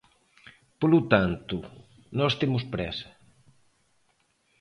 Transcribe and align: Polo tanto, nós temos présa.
Polo 0.79 0.99
tanto, 1.13 1.57
nós 2.17 2.33
temos 2.41 2.63
présa. 2.73 3.09